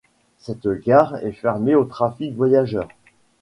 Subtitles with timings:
[0.39, 2.87] Cette gare est fermée au trafic voyageurs.